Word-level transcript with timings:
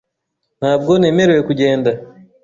Ntabwo 0.59 0.91
nemerewe 0.97 1.41
kugenda. 1.49 1.91